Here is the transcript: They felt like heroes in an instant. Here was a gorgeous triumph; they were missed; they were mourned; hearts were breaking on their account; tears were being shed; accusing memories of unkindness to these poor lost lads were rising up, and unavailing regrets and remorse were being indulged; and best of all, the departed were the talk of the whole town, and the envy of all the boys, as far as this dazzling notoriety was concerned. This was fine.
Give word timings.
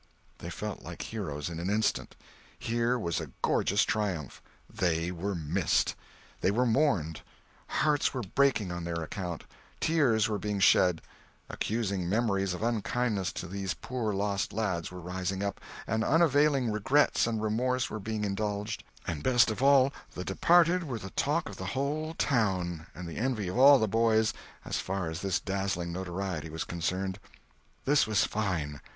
They 0.39 0.49
felt 0.49 0.81
like 0.81 1.03
heroes 1.03 1.47
in 1.47 1.59
an 1.59 1.69
instant. 1.69 2.15
Here 2.57 2.97
was 2.97 3.19
a 3.21 3.29
gorgeous 3.43 3.83
triumph; 3.85 4.41
they 4.67 5.11
were 5.11 5.35
missed; 5.35 5.93
they 6.39 6.49
were 6.49 6.65
mourned; 6.65 7.21
hearts 7.67 8.11
were 8.11 8.23
breaking 8.23 8.71
on 8.71 8.83
their 8.83 9.03
account; 9.03 9.43
tears 9.79 10.27
were 10.27 10.39
being 10.39 10.59
shed; 10.59 11.03
accusing 11.51 12.09
memories 12.09 12.55
of 12.55 12.63
unkindness 12.63 13.31
to 13.33 13.47
these 13.47 13.75
poor 13.75 14.11
lost 14.11 14.53
lads 14.53 14.89
were 14.91 14.99
rising 14.99 15.43
up, 15.43 15.61
and 15.85 16.03
unavailing 16.03 16.71
regrets 16.71 17.27
and 17.27 17.39
remorse 17.43 17.91
were 17.91 17.99
being 17.99 18.23
indulged; 18.23 18.83
and 19.05 19.21
best 19.21 19.51
of 19.51 19.61
all, 19.61 19.93
the 20.15 20.25
departed 20.25 20.83
were 20.83 20.97
the 20.97 21.11
talk 21.11 21.47
of 21.47 21.57
the 21.57 21.65
whole 21.77 22.15
town, 22.15 22.87
and 22.95 23.07
the 23.07 23.17
envy 23.17 23.47
of 23.47 23.55
all 23.59 23.77
the 23.77 23.87
boys, 23.87 24.33
as 24.65 24.77
far 24.79 25.11
as 25.11 25.21
this 25.21 25.39
dazzling 25.39 25.93
notoriety 25.93 26.49
was 26.49 26.63
concerned. 26.63 27.19
This 27.85 28.07
was 28.07 28.23
fine. 28.23 28.81